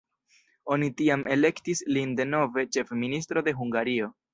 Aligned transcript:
Oni 0.75 0.89
tiam 1.01 1.27
elektis 1.37 1.85
lin 1.99 2.19
denove 2.23 2.67
ĉefministro 2.79 3.49
de 3.51 3.61
Hungario. 3.63 4.15